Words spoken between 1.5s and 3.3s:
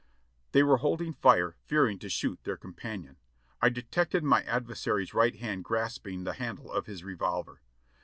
fearing to shoot their companion.